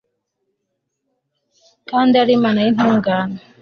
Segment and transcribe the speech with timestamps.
[1.89, 3.39] kandi ari imana y'intungane